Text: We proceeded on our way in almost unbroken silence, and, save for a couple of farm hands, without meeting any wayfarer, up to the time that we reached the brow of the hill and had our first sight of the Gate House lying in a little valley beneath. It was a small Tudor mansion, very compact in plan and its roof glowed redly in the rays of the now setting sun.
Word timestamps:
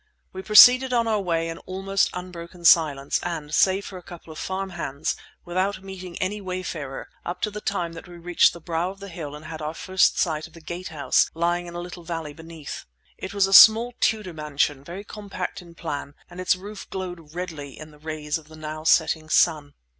We 0.33 0.41
proceeded 0.41 0.93
on 0.93 1.07
our 1.07 1.21
way 1.21 1.47
in 1.47 1.59
almost 1.59 2.09
unbroken 2.11 2.65
silence, 2.65 3.19
and, 3.21 3.53
save 3.53 3.85
for 3.85 3.99
a 3.99 4.01
couple 4.01 4.33
of 4.33 4.39
farm 4.39 4.71
hands, 4.71 5.15
without 5.45 5.83
meeting 5.83 6.17
any 6.19 6.41
wayfarer, 6.41 7.07
up 7.23 7.39
to 7.41 7.51
the 7.51 7.61
time 7.61 7.93
that 7.93 8.07
we 8.07 8.17
reached 8.17 8.53
the 8.53 8.59
brow 8.59 8.89
of 8.89 8.99
the 8.99 9.09
hill 9.09 9.35
and 9.35 9.45
had 9.45 9.61
our 9.61 9.75
first 9.75 10.17
sight 10.17 10.47
of 10.47 10.53
the 10.53 10.59
Gate 10.59 10.87
House 10.87 11.29
lying 11.35 11.67
in 11.67 11.75
a 11.75 11.79
little 11.79 12.01
valley 12.03 12.33
beneath. 12.33 12.85
It 13.19 13.35
was 13.35 13.45
a 13.45 13.53
small 13.53 13.93
Tudor 13.99 14.33
mansion, 14.33 14.83
very 14.83 15.03
compact 15.03 15.61
in 15.61 15.75
plan 15.75 16.15
and 16.31 16.41
its 16.41 16.55
roof 16.55 16.89
glowed 16.89 17.35
redly 17.35 17.77
in 17.77 17.91
the 17.91 17.99
rays 17.99 18.39
of 18.39 18.47
the 18.47 18.55
now 18.57 18.83
setting 18.83 19.29
sun. 19.29 19.75